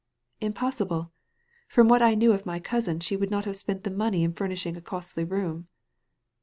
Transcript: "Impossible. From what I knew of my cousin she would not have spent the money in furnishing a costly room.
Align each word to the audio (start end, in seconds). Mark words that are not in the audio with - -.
"Impossible. 0.39 1.11
From 1.67 1.87
what 1.87 2.01
I 2.01 2.15
knew 2.15 2.31
of 2.31 2.43
my 2.43 2.57
cousin 2.59 3.01
she 3.01 3.15
would 3.15 3.29
not 3.29 3.45
have 3.45 3.55
spent 3.55 3.83
the 3.83 3.91
money 3.91 4.23
in 4.23 4.33
furnishing 4.33 4.75
a 4.75 4.81
costly 4.81 5.23
room. 5.23 5.67